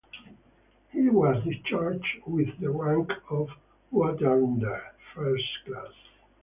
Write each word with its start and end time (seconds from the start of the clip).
He 0.91 1.09
was 1.11 1.43
discharged 1.43 2.21
with 2.25 2.59
the 2.59 2.71
rank 2.71 3.11
of 3.29 3.49
watertender 3.93 4.81
first 5.13 5.45
class. 5.67 5.93